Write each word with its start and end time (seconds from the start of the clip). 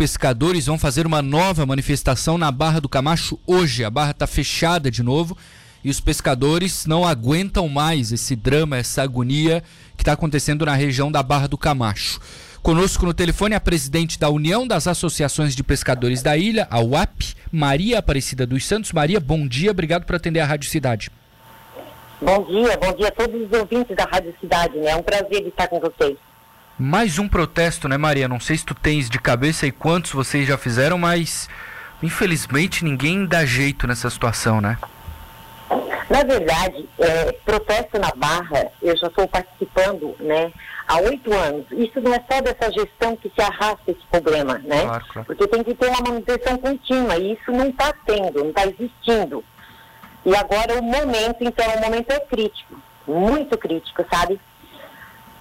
pescadores 0.00 0.64
vão 0.64 0.78
fazer 0.78 1.06
uma 1.06 1.20
nova 1.20 1.66
manifestação 1.66 2.38
na 2.38 2.50
Barra 2.50 2.80
do 2.80 2.88
Camacho 2.88 3.38
hoje. 3.46 3.84
A 3.84 3.90
barra 3.90 4.12
está 4.12 4.26
fechada 4.26 4.90
de 4.90 5.02
novo 5.02 5.36
e 5.84 5.90
os 5.90 6.00
pescadores 6.00 6.86
não 6.86 7.06
aguentam 7.06 7.68
mais 7.68 8.10
esse 8.10 8.34
drama, 8.34 8.78
essa 8.78 9.02
agonia 9.02 9.62
que 9.98 10.02
está 10.02 10.12
acontecendo 10.14 10.64
na 10.64 10.72
região 10.72 11.12
da 11.12 11.22
Barra 11.22 11.46
do 11.46 11.58
Camacho. 11.58 12.18
Conosco 12.62 13.04
no 13.04 13.12
telefone 13.12 13.54
a 13.54 13.60
presidente 13.60 14.18
da 14.18 14.30
União 14.30 14.66
das 14.66 14.86
Associações 14.86 15.54
de 15.54 15.62
Pescadores 15.62 16.22
da 16.22 16.34
Ilha, 16.34 16.66
a 16.70 16.80
UAP, 16.80 17.34
Maria 17.52 17.98
Aparecida 17.98 18.46
dos 18.46 18.64
Santos. 18.64 18.92
Maria, 18.92 19.20
bom 19.20 19.46
dia, 19.46 19.70
obrigado 19.70 20.06
por 20.06 20.16
atender 20.16 20.40
a 20.40 20.46
Rádio 20.46 20.70
Cidade. 20.70 21.10
Bom 22.22 22.42
dia, 22.46 22.74
bom 22.78 22.92
dia 22.94 23.08
a 23.08 23.10
todos 23.10 23.38
os 23.38 23.52
ouvintes 23.52 23.94
da 23.94 24.04
Rádio 24.04 24.34
Cidade, 24.40 24.78
né? 24.78 24.92
É 24.92 24.96
um 24.96 25.02
prazer 25.02 25.46
estar 25.46 25.68
com 25.68 25.78
vocês. 25.78 26.16
Mais 26.82 27.18
um 27.18 27.28
protesto, 27.28 27.86
né, 27.86 27.98
Maria? 27.98 28.26
Não 28.26 28.40
sei 28.40 28.56
se 28.56 28.64
tu 28.64 28.74
tens 28.74 29.10
de 29.10 29.20
cabeça 29.20 29.66
e 29.66 29.70
quantos 29.70 30.12
vocês 30.12 30.48
já 30.48 30.56
fizeram, 30.56 30.96
mas 30.96 31.46
infelizmente 32.02 32.82
ninguém 32.82 33.26
dá 33.26 33.44
jeito 33.44 33.86
nessa 33.86 34.08
situação, 34.08 34.62
né? 34.62 34.78
Na 36.08 36.22
verdade, 36.24 36.88
é, 36.98 37.32
protesto 37.44 37.98
na 37.98 38.10
Barra, 38.16 38.72
eu 38.80 38.96
já 38.96 39.08
estou 39.08 39.28
participando 39.28 40.16
né, 40.20 40.50
há 40.88 40.96
oito 41.00 41.30
anos. 41.34 41.66
Isso 41.70 42.00
não 42.00 42.14
é 42.14 42.24
só 42.32 42.40
dessa 42.40 42.72
gestão 42.72 43.14
que 43.14 43.28
se 43.28 43.42
arrasta 43.42 43.90
esse 43.90 44.06
problema, 44.10 44.54
né? 44.64 44.80
Claro, 44.80 45.04
claro. 45.12 45.26
Porque 45.26 45.46
tem 45.48 45.62
que 45.62 45.74
ter 45.74 45.86
uma 45.86 46.00
manutenção 46.00 46.56
contínua 46.56 47.14
e 47.18 47.34
isso 47.34 47.52
não 47.52 47.68
está 47.68 47.92
tendo, 48.06 48.38
não 48.42 48.48
está 48.48 48.66
existindo. 48.66 49.44
E 50.24 50.34
agora 50.34 50.78
o 50.78 50.82
momento, 50.82 51.36
então, 51.42 51.74
o 51.74 51.80
momento 51.82 52.10
é 52.10 52.20
crítico, 52.20 52.74
muito 53.06 53.58
crítico, 53.58 54.02
sabe? 54.10 54.40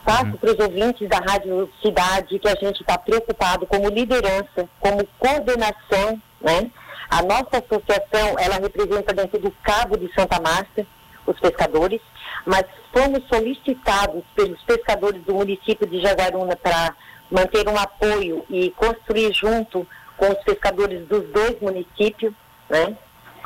Passo 0.10 0.26
uhum. 0.26 0.38
para 0.38 0.52
os 0.52 0.60
ouvintes 0.60 1.08
da 1.08 1.18
Rádio 1.18 1.70
Cidade 1.84 2.40
que 2.40 2.48
a 2.48 2.56
gente 2.56 2.82
está 2.82 2.98
preocupado 2.98 3.68
como 3.68 3.90
liderança, 3.90 4.68
como 4.80 5.06
coordenação, 5.20 6.20
né? 6.42 6.72
A 7.12 7.22
nossa 7.22 7.64
associação, 7.64 8.36
ela 8.40 8.56
representa 8.56 9.14
dentro 9.14 9.38
do 9.38 9.52
Cabo 9.62 9.96
de 9.98 10.12
Santa 10.16 10.42
Márcia, 10.42 10.88
os 11.28 11.40
pescadores, 11.40 12.02
mas 12.44 12.64
fomos 12.92 13.24
solicitados 13.28 14.24
pelos 14.36 14.60
pescadores 14.64 15.22
do 15.26 15.36
município 15.36 15.86
de 15.86 16.02
Jaguaruna 16.02 16.56
para 16.56 16.96
manter 17.30 17.70
um 17.70 17.78
apoio 17.78 18.44
e 18.50 18.72
construir 18.72 19.32
junto 19.32 19.88
com 20.18 20.28
os 20.28 20.44
pescadores 20.44 21.08
dos 21.08 21.24
dois 21.32 21.56
municípios, 21.62 22.34
né? 22.68 22.98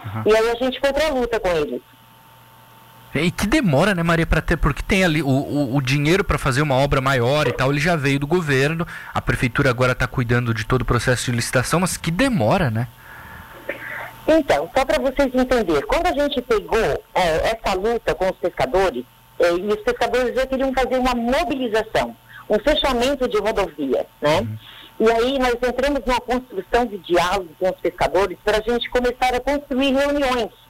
Uhum. 0.06 0.24
E 0.28 0.38
aí 0.38 0.50
a 0.50 0.56
gente 0.56 0.80
foi 0.80 0.94
para 0.94 1.08
a 1.08 1.14
luta 1.14 1.42
com 1.42 1.50
eles. 1.50 1.82
E 3.16 3.30
que 3.30 3.46
demora, 3.46 3.94
né, 3.94 4.02
Maria, 4.02 4.26
para 4.26 4.42
ter, 4.42 4.58
porque 4.58 4.82
tem 4.82 5.04
ali 5.04 5.22
o, 5.22 5.28
o, 5.28 5.76
o 5.76 5.82
dinheiro 5.82 6.24
para 6.24 6.38
fazer 6.38 6.62
uma 6.62 6.76
obra 6.76 7.00
maior 7.00 7.48
e 7.48 7.52
tal, 7.52 7.72
ele 7.72 7.80
já 7.80 7.96
veio 7.96 8.20
do 8.20 8.26
governo, 8.26 8.88
a 9.14 9.22
prefeitura 9.22 9.70
agora 9.70 9.92
está 9.92 10.08
cuidando 10.08 10.54
de 10.54 10.66
todo 10.66 10.82
o 10.82 10.86
processo 10.86 11.26
de 11.26 11.38
licitação, 11.38 11.80
mas 11.80 11.96
que 11.96 12.10
demora, 12.10 12.72
né? 12.72 12.88
Então, 14.28 14.70
só 14.76 14.86
para 14.86 15.00
vocês 15.00 15.30
entenderem, 15.34 15.86
quando 15.86 16.08
a 16.08 16.14
gente 16.14 16.42
pegou 16.42 17.04
é, 17.14 17.52
essa 17.52 17.76
luta 17.76 18.16
com 18.16 18.26
os 18.26 18.38
pescadores, 18.38 19.04
é, 19.38 19.52
e 19.52 19.68
os 19.68 19.82
pescadores 19.82 20.34
já 20.34 20.48
queriam 20.48 20.74
fazer 20.74 20.98
uma 20.98 21.14
mobilização, 21.14 22.16
um 22.50 22.58
fechamento 22.60 23.28
de 23.28 23.38
rodovia, 23.38 24.08
né? 24.22 24.40
Uhum. 24.40 24.58
E 25.00 25.12
aí 25.12 25.40
nós 25.40 25.56
entramos 25.56 26.02
numa 26.06 26.22
construção 26.22 26.86
de 26.86 26.98
diálogo 27.00 27.50
com 27.60 27.70
os 27.70 27.80
pescadores 27.82 28.38
para 28.44 28.58
a 28.58 28.62
gente 28.62 28.90
começar 28.90 29.34
a 29.36 29.40
construir 29.40 29.94
reuniões. 29.94 30.63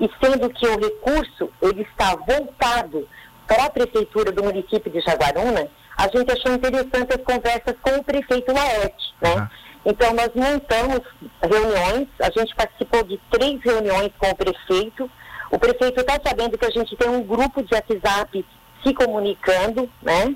E 0.00 0.10
sendo 0.22 0.50
que 0.50 0.66
o 0.66 0.78
recurso 0.78 1.50
ele 1.62 1.82
está 1.82 2.14
voltado 2.16 3.08
para 3.46 3.64
a 3.64 3.70
prefeitura 3.70 4.32
do 4.32 4.44
município 4.44 4.90
de 4.90 5.00
Jaguaruna, 5.00 5.68
a 5.96 6.08
gente 6.08 6.30
achou 6.30 6.52
interessante 6.52 7.14
as 7.14 7.22
conversas 7.22 7.74
com 7.80 7.98
o 7.98 8.04
prefeito 8.04 8.52
Laerte, 8.52 9.14
né? 9.20 9.48
Então 9.84 10.12
nós 10.12 10.30
montamos 10.34 11.00
reuniões, 11.40 12.08
a 12.20 12.30
gente 12.30 12.54
participou 12.54 13.04
de 13.04 13.20
três 13.30 13.60
reuniões 13.62 14.10
com 14.18 14.28
o 14.28 14.34
prefeito. 14.34 15.10
O 15.50 15.58
prefeito 15.58 16.00
está 16.00 16.18
sabendo 16.26 16.58
que 16.58 16.66
a 16.66 16.70
gente 16.70 16.96
tem 16.96 17.08
um 17.08 17.22
grupo 17.22 17.62
de 17.62 17.72
WhatsApp 17.72 18.44
se 18.82 18.92
comunicando, 18.92 19.88
né? 20.02 20.34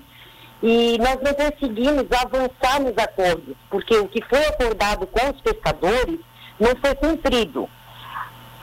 e 0.62 0.99
nós 0.99 1.16
não 1.22 1.32
conseguimos 1.34 2.06
avançar 2.12 2.81
nos 2.81 2.97
acordos, 2.99 3.56
porque 3.70 3.97
o 3.97 4.09
que 4.09 4.22
foi 4.28 4.44
acordado 4.47 5.06
com 5.06 5.31
os 5.31 5.41
pescadores 5.41 6.20
não 6.59 6.76
foi 6.76 6.94
cumprido. 6.97 7.69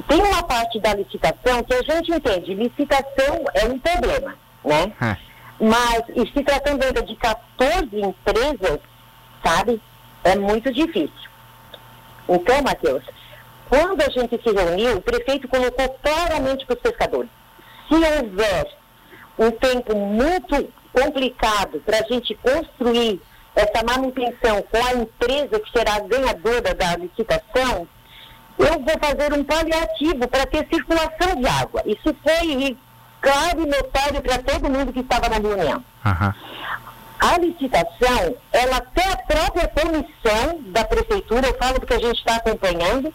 Tem 0.08 0.22
uma 0.22 0.44
parte 0.44 0.80
da 0.80 0.94
licitação 0.94 1.64
que 1.64 1.74
a 1.74 1.82
gente 1.82 2.12
entende, 2.12 2.54
licitação 2.54 3.44
é 3.54 3.66
um 3.66 3.78
problema, 3.78 4.36
né? 4.64 4.94
É. 5.02 5.18
Mas, 5.60 6.04
e 6.16 6.32
se 6.32 6.44
tratando 6.44 6.84
ainda 6.84 7.02
de 7.02 7.16
14 7.16 7.90
empresas, 7.94 8.80
sabe, 9.44 9.82
é 10.24 10.36
muito 10.36 10.72
difícil. 10.72 11.30
Então, 12.30 12.62
Matheus, 12.62 13.04
quando 13.70 14.02
a 14.02 14.10
gente 14.10 14.42
se 14.42 14.52
reuniu, 14.52 14.98
o 14.98 15.02
prefeito 15.02 15.48
colocou 15.48 15.90
claramente 16.02 16.66
para 16.66 16.76
os 16.76 16.82
pescadores, 16.82 17.30
se 17.88 17.96
houver 17.96 18.78
um 19.38 19.52
tempo 19.52 19.96
muito 19.96 20.72
complicado 20.94 21.82
para 21.86 22.00
a 22.00 22.04
gente 22.04 22.34
construir 22.36 23.22
essa 23.56 23.84
manutenção 23.84 24.62
com 24.64 24.78
a 24.78 24.94
empresa 24.94 25.60
que 25.60 25.72
será 25.72 25.96
a 25.96 26.00
ganhadora 26.00 26.74
da 26.76 26.96
licitação, 26.96 27.88
eu 28.58 28.80
vou 28.80 29.00
fazer 29.00 29.34
um 29.34 29.44
paliativo 29.44 30.28
para 30.28 30.46
ter 30.46 30.68
circulação 30.72 31.36
de 31.36 31.48
água. 31.48 31.84
Isso 31.86 32.16
foi 32.24 32.78
claro 33.22 33.62
e 33.62 33.66
notório 33.66 34.22
para 34.22 34.38
todo 34.40 34.70
mundo 34.70 34.94
que 34.94 35.00
estava 35.00 35.30
na 35.30 35.36
reunião. 35.36 35.84
Uhum. 36.06 36.34
A 37.20 37.38
licitação, 37.40 38.36
ela 38.52 38.78
até 38.78 39.12
a 39.12 39.18
própria 39.18 39.68
comissão 39.68 40.62
da 40.68 40.84
prefeitura, 40.86 41.48
eu 41.48 41.58
falo 41.58 41.80
porque 41.80 41.96
a 41.96 42.00
gente 42.00 42.18
está 42.18 42.36
acompanhando, 42.36 43.14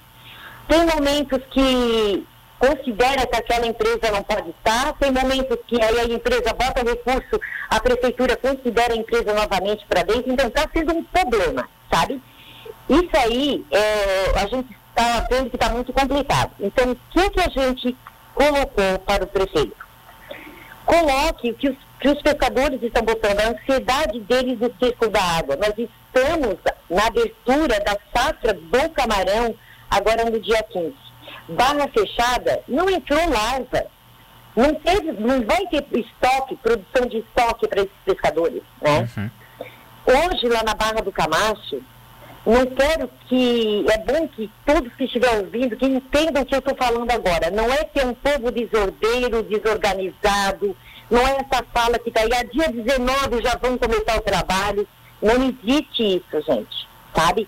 tem 0.68 0.86
momentos 0.86 1.40
que 1.50 2.26
considera 2.58 3.26
que 3.26 3.36
aquela 3.36 3.66
empresa 3.66 4.10
não 4.12 4.22
pode 4.22 4.50
estar, 4.50 4.92
tem 4.94 5.10
momentos 5.10 5.58
que 5.66 5.82
aí 5.82 6.00
a 6.00 6.04
empresa 6.04 6.52
bota 6.52 6.82
recurso, 6.82 7.40
a 7.68 7.80
prefeitura 7.80 8.36
considera 8.36 8.92
a 8.92 8.96
empresa 8.96 9.32
novamente 9.32 9.84
para 9.86 10.02
dentro, 10.02 10.32
então 10.32 10.48
está 10.48 10.68
sendo 10.72 10.94
um 10.94 11.04
problema, 11.04 11.68
sabe? 11.92 12.22
Isso 12.88 13.10
aí, 13.16 13.64
é, 13.70 14.40
a 14.40 14.46
gente 14.46 14.76
está 14.94 15.26
vendo 15.30 15.50
que 15.50 15.56
está 15.56 15.70
muito 15.70 15.92
complicado. 15.92 16.52
Então, 16.60 16.92
o 16.92 16.96
que, 17.10 17.30
que 17.30 17.40
a 17.40 17.48
gente 17.48 17.96
colocou 18.34 18.98
para 19.06 19.24
o 19.24 19.26
prefeito? 19.26 19.76
Coloque 20.84 21.52
que 21.54 21.70
os, 21.70 21.76
que 22.00 22.08
os 22.08 22.22
pescadores 22.22 22.82
estão 22.82 23.02
botando, 23.02 23.40
a 23.40 23.48
ansiedade 23.48 24.20
deles 24.20 24.58
no 24.58 24.72
ciclo 24.82 25.08
da 25.08 25.22
água. 25.22 25.56
Nós 25.56 25.74
estamos 25.76 26.56
na 26.90 27.06
abertura 27.06 27.80
da 27.80 27.96
safra 28.14 28.54
do 28.54 28.90
camarão 28.90 29.54
agora 29.90 30.24
no 30.24 30.38
dia 30.40 30.62
15 30.62 31.12
barra 31.48 31.88
fechada, 31.88 32.62
não 32.68 32.88
entrou 32.88 33.20
larva. 33.28 33.86
Não, 34.54 34.74
teve, 34.74 35.12
não 35.12 35.42
vai 35.46 35.66
ter 35.68 35.84
estoque, 35.92 36.56
produção 36.56 37.06
de 37.06 37.18
estoque 37.18 37.66
para 37.66 37.82
esses 37.82 37.96
pescadores. 38.04 38.62
Né? 38.82 39.08
Uhum. 39.16 39.30
Hoje, 40.04 40.46
lá 40.48 40.62
na 40.62 40.74
Barra 40.74 41.00
do 41.00 41.10
Camacho, 41.10 41.82
não 42.44 42.66
quero 42.66 43.08
que. 43.28 43.84
É 43.88 43.98
bom 43.98 44.26
que 44.28 44.50
todos 44.66 44.92
que 44.94 45.04
estiverem 45.04 45.40
ouvindo, 45.40 45.76
que 45.76 45.86
entendam 45.86 46.42
o 46.42 46.46
que 46.46 46.54
eu 46.54 46.58
estou 46.58 46.74
falando 46.76 47.10
agora. 47.10 47.50
Não 47.50 47.72
é 47.72 47.84
que 47.84 48.00
é 48.00 48.06
um 48.06 48.14
povo 48.14 48.50
desordeiro, 48.50 49.42
desorganizado, 49.44 50.76
não 51.12 51.20
é 51.20 51.32
essa 51.32 51.62
fala 51.74 51.98
que 51.98 52.08
está 52.08 52.22
aí, 52.22 52.32
a 52.32 52.40
ah, 52.40 52.44
dia 52.44 52.68
19 52.68 53.42
já 53.42 53.56
vão 53.58 53.76
começar 53.76 54.16
o 54.16 54.22
trabalho. 54.22 54.88
Não 55.20 55.34
existe 55.34 56.16
isso, 56.16 56.42
gente, 56.46 56.88
sabe? 57.14 57.46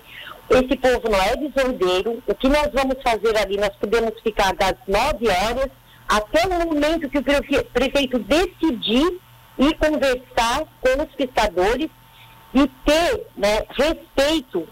Esse 0.50 0.76
povo 0.76 1.08
não 1.10 1.18
é 1.18 1.34
desordeiro. 1.36 2.22
O 2.26 2.34
que 2.34 2.48
nós 2.48 2.68
vamos 2.72 3.02
fazer 3.02 3.36
ali, 3.38 3.56
nós 3.56 3.74
podemos 3.80 4.12
ficar 4.22 4.54
das 4.54 4.74
9 4.86 5.26
horas 5.28 5.70
até 6.06 6.46
o 6.46 6.68
momento 6.68 7.08
que 7.08 7.18
o 7.18 7.64
prefeito 7.72 8.18
decidir 8.18 9.18
e 9.58 9.74
conversar 9.74 10.64
com 10.80 11.02
os 11.02 11.14
pescadores 11.16 11.88
e 12.52 12.68
ter 12.84 13.26
né, 13.36 13.62
respeito 13.70 14.68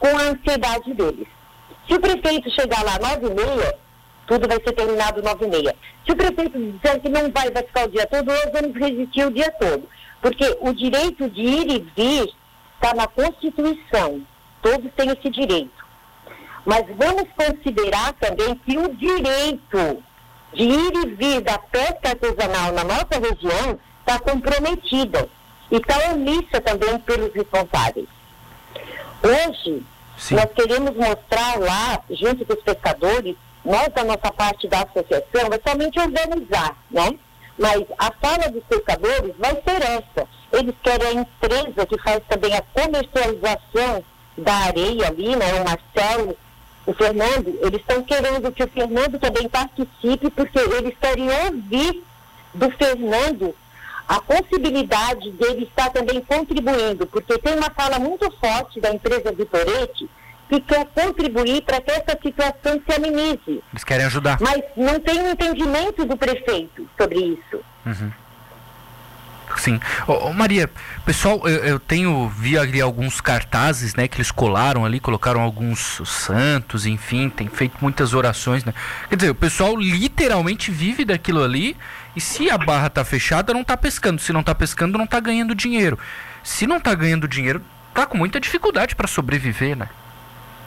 com 0.00 0.08
a 0.08 0.22
ansiedade 0.22 0.92
deles. 0.94 1.28
Se 1.86 1.94
o 1.94 2.00
prefeito 2.00 2.50
chegar 2.50 2.82
lá 2.82 2.98
9 2.98 3.26
e 3.26 3.34
meia, 3.34 3.78
tudo 4.26 4.48
vai 4.48 4.58
ser 4.58 4.72
terminado 4.72 5.22
9 5.22 5.44
e 5.44 5.48
meia. 5.48 5.76
Se 6.04 6.12
o 6.12 6.16
prefeito 6.16 6.58
disser 6.58 7.00
que 7.00 7.08
não 7.08 7.30
vai, 7.30 7.50
vai 7.50 7.62
ficar 7.62 7.84
o 7.84 7.90
dia 7.90 8.06
todo, 8.06 8.26
nós 8.26 8.50
vamos 8.52 8.76
resistir 8.76 9.24
o 9.24 9.30
dia 9.30 9.50
todo. 9.52 9.88
Porque 10.20 10.58
o 10.60 10.72
direito 10.72 11.30
de 11.30 11.40
ir 11.40 11.70
e 11.70 11.78
vir 11.96 12.34
está 12.74 12.94
na 12.94 13.06
Constituição 13.06 14.26
todos 14.62 14.90
têm 14.94 15.10
esse 15.10 15.30
direito. 15.30 15.84
Mas 16.64 16.84
vamos 16.96 17.24
considerar 17.36 18.12
também 18.14 18.54
que 18.56 18.78
o 18.78 18.94
direito 18.94 20.02
de 20.54 20.64
ir 20.64 20.92
e 21.04 21.14
vir 21.14 21.40
da 21.40 21.58
pesca 21.58 22.10
artesanal 22.10 22.72
na 22.72 22.84
nossa 22.84 23.18
região 23.20 23.78
está 24.00 24.18
comprometido 24.18 25.30
e 25.70 25.76
está 25.76 26.12
omissa 26.12 26.60
também 26.60 26.98
pelos 27.00 27.32
responsáveis. 27.32 28.08
Hoje, 29.22 29.82
Sim. 30.16 30.34
nós 30.34 30.46
queremos 30.54 30.94
mostrar 30.96 31.58
lá, 31.58 32.02
junto 32.10 32.44
com 32.44 32.54
os 32.54 32.62
pescadores, 32.62 33.36
nós, 33.64 33.88
da 33.94 34.04
nossa 34.04 34.32
parte 34.32 34.66
da 34.68 34.82
associação, 34.82 35.50
é 35.52 35.70
somente 35.70 36.00
organizar, 36.00 36.76
né? 36.90 37.18
Mas 37.58 37.84
a 37.98 38.10
fala 38.12 38.50
dos 38.50 38.64
pescadores 38.64 39.34
vai 39.38 39.52
ser 39.52 39.82
essa. 39.82 40.26
Eles 40.52 40.74
querem 40.82 41.08
a 41.08 41.12
empresa 41.12 41.86
que 41.86 41.98
faz 41.98 42.20
também 42.26 42.54
a 42.56 42.62
comercialização 42.62 44.02
da 44.36 44.54
areia 44.54 45.08
ali, 45.08 45.36
né? 45.36 45.60
O 45.60 45.64
Marcelo, 45.64 46.36
o 46.86 46.94
Fernando, 46.94 47.58
eles 47.60 47.80
estão 47.80 48.02
querendo 48.02 48.50
que 48.50 48.64
o 48.64 48.68
Fernando 48.68 49.18
também 49.18 49.48
participe, 49.48 50.30
porque 50.30 50.58
eles 50.58 50.94
querem 50.98 51.28
ouvir 51.44 52.02
do 52.54 52.70
Fernando 52.70 53.54
a 54.10 54.20
possibilidade 54.20 55.30
dele 55.30 55.68
estar 55.68 55.88
também 55.90 56.20
contribuindo, 56.20 57.06
porque 57.06 57.38
tem 57.38 57.54
uma 57.54 57.70
fala 57.70 57.96
muito 58.00 58.28
forte 58.40 58.80
da 58.80 58.92
empresa 58.92 59.30
Vitorete 59.30 60.10
que 60.48 60.60
quer 60.60 60.84
contribuir 60.86 61.62
para 61.62 61.80
que 61.80 61.92
essa 61.92 62.18
situação 62.20 62.82
se 62.84 62.92
amenize. 62.92 63.62
Eles 63.72 63.84
querem 63.84 64.06
ajudar. 64.06 64.38
Mas 64.40 64.64
não 64.76 64.98
tem 64.98 65.20
um 65.20 65.30
entendimento 65.30 66.04
do 66.04 66.16
prefeito 66.16 66.90
sobre 67.00 67.20
isso. 67.20 67.64
Uhum. 67.86 68.10
Sim. 69.56 69.80
Maria, 70.34 70.70
pessoal, 71.04 71.40
eu, 71.48 71.64
eu, 71.64 71.80
tenho 71.80 72.28
vi 72.28 72.56
ali 72.56 72.80
alguns 72.80 73.20
cartazes, 73.20 73.94
né, 73.94 74.06
que 74.08 74.16
eles 74.16 74.30
colaram 74.30 74.84
ali, 74.84 75.00
colocaram 75.00 75.40
alguns 75.40 76.00
santos, 76.04 76.86
enfim, 76.86 77.28
tem 77.28 77.48
feito 77.48 77.76
muitas 77.80 78.14
orações, 78.14 78.64
né? 78.64 78.72
Quer 79.08 79.16
dizer, 79.16 79.30
o 79.30 79.34
pessoal 79.34 79.76
literalmente 79.76 80.70
vive 80.70 81.04
daquilo 81.04 81.42
ali 81.42 81.76
e 82.14 82.20
se 82.20 82.50
a 82.50 82.58
barra 82.58 82.90
tá 82.90 83.04
fechada, 83.04 83.52
não 83.52 83.64
tá 83.64 83.76
pescando. 83.76 84.20
Se 84.20 84.32
não 84.32 84.42
tá 84.42 84.54
pescando, 84.54 84.98
não 84.98 85.06
tá 85.06 85.20
ganhando 85.20 85.54
dinheiro. 85.54 85.98
Se 86.42 86.66
não 86.66 86.80
tá 86.80 86.94
ganhando 86.94 87.28
dinheiro, 87.28 87.62
tá 87.94 88.06
com 88.06 88.16
muita 88.16 88.40
dificuldade 88.40 88.94
para 88.94 89.06
sobreviver, 89.06 89.76
né? 89.76 89.88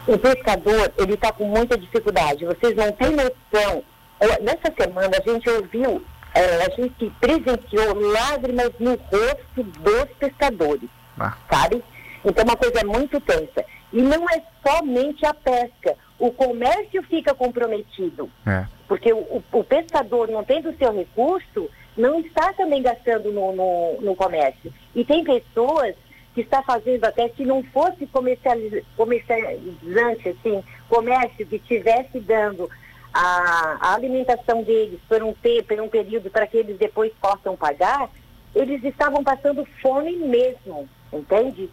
O 0.05 0.17
pescador, 0.17 0.91
ele 0.97 1.15
tá 1.15 1.31
com 1.31 1.45
muita 1.45 1.77
dificuldade. 1.77 2.45
Vocês 2.45 2.75
não 2.75 2.91
têm 2.91 3.11
noção. 3.11 3.83
Nessa 4.41 4.73
semana 4.77 5.11
a 5.17 5.29
gente 5.29 5.49
ouviu 5.49 6.03
é, 6.33 6.65
a 6.65 6.69
gente 6.69 7.11
presenciou 7.19 7.93
lágrimas 8.11 8.71
no 8.79 8.95
rosto 8.95 9.63
dos 9.63 10.05
pescadores, 10.17 10.89
ah. 11.19 11.37
sabe? 11.49 11.83
Então, 12.25 12.43
uma 12.43 12.55
coisa 12.55 12.83
muito 12.85 13.19
tensa. 13.21 13.63
E 13.91 14.01
não 14.01 14.27
é 14.29 14.41
somente 14.65 15.25
a 15.25 15.33
pesca. 15.33 15.95
O 16.17 16.31
comércio 16.31 17.03
fica 17.03 17.35
comprometido. 17.35 18.29
É. 18.45 18.65
Porque 18.87 19.13
o, 19.13 19.43
o, 19.51 19.63
pescador, 19.63 20.29
não 20.29 20.43
tendo 20.43 20.69
o 20.69 20.77
seu 20.77 20.93
recurso, 20.93 21.69
não 21.95 22.19
está 22.19 22.53
também 22.53 22.81
gastando 22.81 23.31
no, 23.31 23.55
no, 23.55 24.01
no 24.01 24.15
comércio. 24.15 24.73
E 24.95 25.05
tem 25.05 25.23
pessoas 25.23 25.95
que 26.33 26.41
está 26.41 26.63
fazendo 26.63 27.05
até 27.05 27.29
se 27.29 27.45
não 27.45 27.61
fosse 27.63 28.07
comercializante, 28.07 30.29
assim, 30.29 30.63
comércio 30.89 31.45
que 31.45 31.57
estivesse 31.57 32.19
dando 32.19 32.67
a, 33.13 33.77
a 33.79 33.93
alimentação 33.93 34.63
deles 34.63 34.99
por 35.07 35.21
um 35.21 35.33
tempo, 35.33 35.67
por 35.69 35.79
um 35.79 35.89
período, 35.89 36.31
para 36.31 36.47
que 36.47 36.57
eles 36.57 36.77
depois 36.77 37.11
possam 37.21 37.55
pagar, 37.55 38.09
eles 38.55 38.83
estavam 38.83 39.23
passando 39.23 39.65
fome 39.81 40.15
mesmo, 40.17 40.89
entende? 41.11 41.69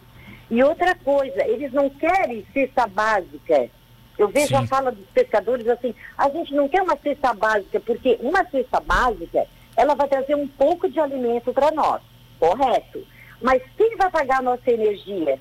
E 0.50 0.62
outra 0.62 0.94
coisa, 0.96 1.46
eles 1.46 1.72
não 1.72 1.88
querem 1.88 2.44
cesta 2.52 2.86
básica. 2.86 3.70
Eu 4.18 4.28
vejo 4.28 4.48
Sim. 4.48 4.56
a 4.56 4.66
fala 4.66 4.92
dos 4.92 5.06
pescadores 5.14 5.66
assim, 5.66 5.94
a 6.18 6.28
gente 6.28 6.52
não 6.54 6.68
quer 6.68 6.82
uma 6.82 6.96
cesta 6.96 7.32
básica, 7.32 7.80
porque 7.80 8.18
uma 8.20 8.44
cesta 8.44 8.80
básica, 8.80 9.46
ela 9.76 9.94
vai 9.94 10.08
trazer 10.08 10.34
um 10.34 10.46
pouco 10.46 10.90
de 10.90 11.00
alimento 11.00 11.54
para 11.54 11.70
nós, 11.70 12.02
correto? 12.38 13.02
Mas 13.40 13.62
quem 13.78 13.96
vai 13.96 14.10
pagar 14.10 14.40
a 14.40 14.42
nossa 14.42 14.70
energia? 14.70 15.38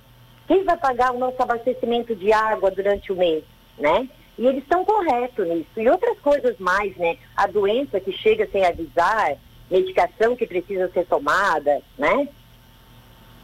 Quem 0.47 0.63
vai 0.63 0.77
pagar 0.77 1.11
o 1.11 1.19
nosso 1.19 1.41
abastecimento 1.41 2.15
de 2.15 2.31
água 2.31 2.71
durante 2.71 3.11
o 3.11 3.15
mês, 3.17 3.43
né? 3.77 4.07
E 4.39 4.47
eles 4.47 4.63
estão 4.63 4.85
corretos 4.85 5.45
nisso. 5.49 5.67
E 5.75 5.89
outras 5.89 6.17
coisas 6.19 6.57
mais, 6.59 6.95
né? 6.95 7.17
A 7.35 7.45
doença 7.45 7.99
que 7.99 8.13
chega 8.13 8.47
sem 8.49 8.65
avisar, 8.65 9.33
medicação 9.69 10.33
que 10.33 10.47
precisa 10.47 10.89
ser 10.93 11.05
tomada, 11.07 11.81
né? 11.97 12.25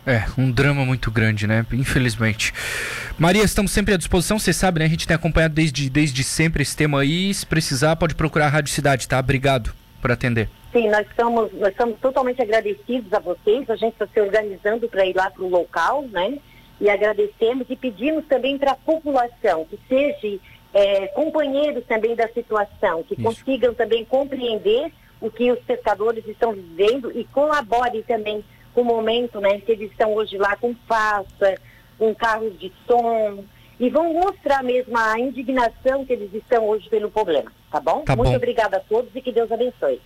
É, 0.08 0.24
um 0.38 0.50
drama 0.50 0.86
muito 0.86 1.12
grande, 1.12 1.46
né? 1.48 1.66
Infelizmente. 1.74 2.54
Maria, 3.20 3.44
estamos 3.44 3.72
sempre 3.72 3.94
à 3.94 3.98
disposição, 3.98 4.40
você 4.40 4.54
sabe, 4.54 4.80
né? 4.80 4.86
A 4.86 4.88
gente 4.88 5.06
tem 5.06 5.16
acompanhado 5.16 5.54
desde, 5.54 5.90
desde 5.90 6.24
sempre 6.24 6.62
esse 6.64 6.78
tema 6.78 7.02
aí. 7.02 7.34
Se 7.34 7.46
precisar, 7.46 7.98
pode 7.98 8.16
procurar 8.16 8.46
a 8.46 8.50
Rádio 8.50 8.72
Cidade, 8.72 9.06
tá? 9.06 9.20
Obrigado 9.20 9.74
por 10.02 10.14
atender. 10.14 10.48
Sim, 10.72 10.90
nós 10.90 11.06
estamos, 11.08 11.52
nós 11.56 11.72
estamos 11.72 12.00
totalmente 12.00 12.42
agradecidos 12.42 13.12
a 13.12 13.20
vocês. 13.20 13.70
A 13.70 13.76
gente 13.76 13.94
está 13.94 14.08
se 14.08 14.22
organizando 14.22 14.88
para 14.88 15.06
ir 15.06 15.14
lá 15.14 15.30
para 15.30 15.44
o 15.44 15.50
local, 15.50 16.04
né? 16.04 16.38
E 16.80 16.90
agradecemos 16.90 17.68
e 17.70 17.76
pedimos 17.76 18.26
também 18.28 18.58
para 18.58 18.72
a 18.72 18.76
população 18.76 19.66
que 19.66 19.78
seja 19.90 20.40
é, 20.76 21.08
companheiros 21.08 21.86
também 21.86 22.14
da 22.16 22.28
situação, 22.28 23.02
que 23.04 23.14
Isso. 23.14 23.24
consigam 23.24 23.74
também 23.74 24.04
compreender 24.04 24.92
o 25.22 25.32
que 25.32 25.50
os 25.50 25.60
pescadores 25.60 26.28
estão 26.28 26.52
vivendo 26.52 27.18
e 27.18 27.24
colaborem 27.24 28.04
também 28.04 28.44
com 28.74 28.82
o 28.82 28.86
momento 28.86 29.40
né, 29.40 29.62
que 29.62 29.72
eles 29.72 29.90
estão 29.90 30.14
hoje 30.14 30.38
lá 30.38 30.58
com 30.58 30.76
faça, 30.86 31.56
com 31.98 32.14
carros 32.14 32.60
de 32.60 32.74
som, 32.86 33.46
e 33.80 33.90
vão 33.90 34.14
mostrar 34.14 34.62
mesmo 34.64 34.98
a 34.98 35.18
indignação 35.18 36.06
que 36.06 36.12
eles 36.12 36.34
estão 36.34 36.68
hoje 36.68 36.90
pelo 36.90 37.10
problema, 37.10 37.52
tá 37.72 37.80
bom? 37.80 38.02
Tá 38.02 38.14
Muito 38.14 38.32
bom. 38.32 38.36
obrigada 38.36 38.76
a 38.76 38.82
todos 38.82 39.10
e 39.16 39.22
que 39.22 39.32
Deus 39.32 39.50
abençoe. 39.50 40.02